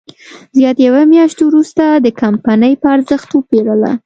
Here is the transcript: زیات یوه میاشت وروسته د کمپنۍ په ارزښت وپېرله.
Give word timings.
زیات 0.57 0.77
یوه 0.87 1.01
میاشت 1.11 1.39
وروسته 1.43 1.83
د 2.05 2.07
کمپنۍ 2.21 2.73
په 2.81 2.87
ارزښت 2.95 3.29
وپېرله. 3.33 3.91